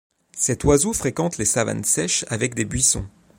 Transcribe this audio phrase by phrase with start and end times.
[0.35, 3.05] Cet oiseau fréquente les savanes sèches avec des buissons.